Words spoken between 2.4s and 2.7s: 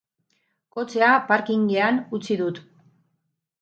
dut.